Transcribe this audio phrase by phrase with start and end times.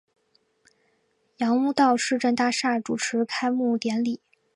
[1.37, 4.19] 杨屋道市政大厦主持开幕典礼。